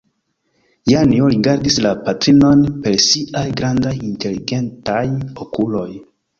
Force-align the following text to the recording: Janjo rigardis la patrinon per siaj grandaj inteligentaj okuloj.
Janjo 0.91 1.27
rigardis 1.33 1.77
la 1.87 1.91
patrinon 2.07 2.65
per 2.87 2.97
siaj 3.09 3.45
grandaj 3.61 3.95
inteligentaj 4.11 5.07
okuloj. 5.47 5.89